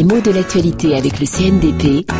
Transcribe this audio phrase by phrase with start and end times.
[0.00, 2.10] Les mots de l'actualité avec le CNDP.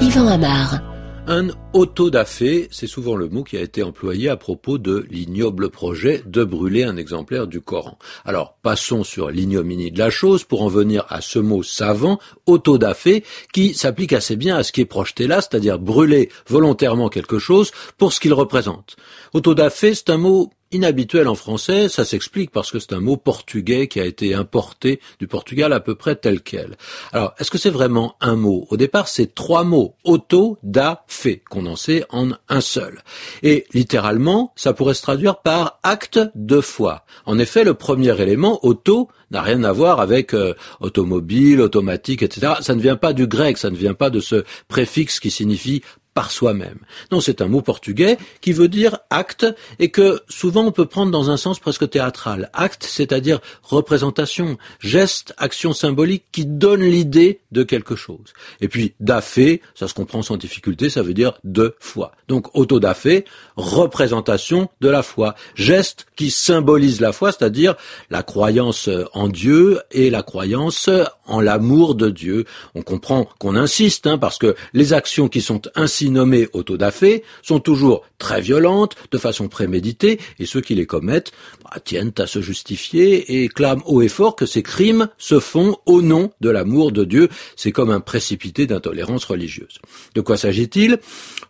[0.00, 0.80] Yvan Amar.
[1.26, 6.22] Un autodafé, c'est souvent le mot qui a été employé à propos de l'ignoble projet
[6.24, 7.98] de brûler un exemplaire du Coran.
[8.24, 13.22] Alors, passons sur l'ignominie de la chose pour en venir à ce mot savant, autodafé,
[13.52, 17.70] qui s'applique assez bien à ce qui est projeté là, c'est-à-dire brûler volontairement quelque chose
[17.98, 18.96] pour ce qu'il représente.
[19.34, 23.88] Autodafé, c'est un mot inhabituel en français, ça s'explique parce que c'est un mot portugais
[23.88, 26.76] qui a été importé du Portugal à peu près tel quel.
[27.12, 28.66] Alors, est-ce que c'est vraiment un mot?
[28.70, 33.02] Au départ, c'est trois mots, auto, da, fait, condensés en un seul.
[33.42, 37.04] Et littéralement, ça pourrait se traduire par acte de foi.
[37.26, 42.54] En effet, le premier élément, auto, n'a rien à voir avec euh, automobile, automatique, etc.
[42.60, 45.82] Ça ne vient pas du grec, ça ne vient pas de ce préfixe qui signifie
[46.14, 46.78] par soi-même.
[47.12, 49.46] Non, c'est un mot portugais qui veut dire acte
[49.78, 52.50] et que souvent on peut prendre dans un sens presque théâtral.
[52.52, 58.32] Acte, c'est-à-dire représentation, geste, action symbolique qui donne l'idée de quelque chose.
[58.60, 62.12] Et puis dafé, ça se comprend sans difficulté, ça veut dire de foi.
[62.28, 63.24] Donc autodafé,
[63.56, 67.76] représentation de la foi, geste qui symbolise la foi, c'est-à-dire
[68.10, 70.90] la croyance en Dieu et la croyance
[71.26, 72.44] en l'amour de Dieu.
[72.74, 75.62] On comprend qu'on insiste, hein, parce que les actions qui sont
[76.00, 81.32] ainsi nommées autodafé sont toujours très violentes, de façon préméditée, et ceux qui les commettent
[81.62, 85.76] bah, tiennent à se justifier et clament haut et fort que ces crimes se font
[85.84, 87.28] au nom de l'amour de Dieu.
[87.54, 89.78] C'est comme un précipité d'intolérance religieuse.
[90.14, 90.98] De quoi s'agit-il?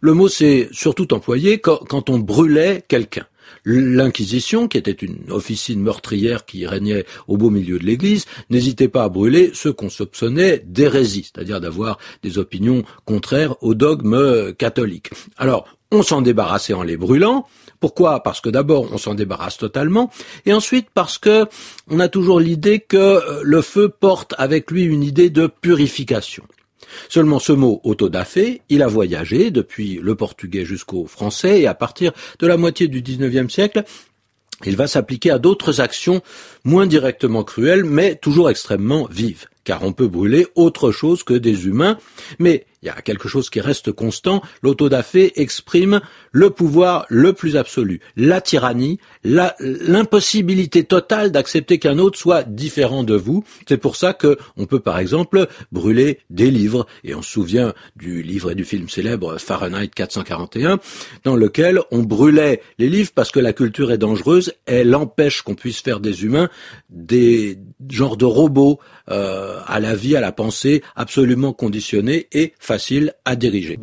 [0.01, 3.27] Le mot s'est surtout employé quand on brûlait quelqu'un.
[3.65, 9.05] L'Inquisition, qui était une officine meurtrière qui régnait au beau milieu de l'Église, n'hésitait pas
[9.05, 15.11] à brûler ceux qu'on soupçonnait d'hérésie, c'est-à-dire d'avoir des opinions contraires au dogme catholique.
[15.37, 17.47] Alors, on s'en débarrassait en les brûlant.
[17.81, 18.23] Pourquoi?
[18.23, 20.11] Parce que d'abord, on s'en débarrasse totalement,
[20.47, 21.47] et ensuite parce que
[21.89, 26.45] on a toujours l'idée que le feu porte avec lui une idée de purification.
[27.09, 32.13] Seulement ce mot autodafé, il a voyagé depuis le portugais jusqu'au français et à partir
[32.39, 33.85] de la moitié du XIXe siècle,
[34.67, 36.21] il va s'appliquer à d'autres actions
[36.65, 39.47] moins directement cruelles, mais toujours extrêmement vives.
[39.65, 41.99] Car on peut brûler autre chose que des humains,
[42.39, 46.01] mais il y a quelque chose qui reste constant, l'autodafé exprime
[46.33, 53.15] le pouvoir le plus absolu, la tyrannie, l'impossibilité totale d'accepter qu'un autre soit différent de
[53.15, 53.45] vous.
[53.69, 57.75] C'est pour ça que on peut par exemple brûler des livres, et on se souvient
[57.97, 60.79] du livre et du film célèbre Fahrenheit 441,
[61.25, 65.55] dans lequel on brûlait les livres parce que la culture est dangereuse, elle empêche qu'on
[65.55, 66.49] puisse faire des humains
[66.89, 67.59] des
[67.89, 68.79] genres de robots
[69.11, 73.81] euh, à la vie, à la pensée, absolument conditionnés et facile à diriger.